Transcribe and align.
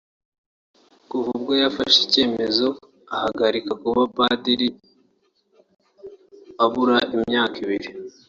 Kuva 1.09 1.29
ubwo 1.37 1.53
yafashe 1.61 1.97
icyemezo 2.05 2.67
ahagarika 3.15 3.71
kuba 3.83 4.01
padiri 4.15 4.67
abura 6.65 6.97
imyaka 7.17 7.55
ibiri 7.63 7.89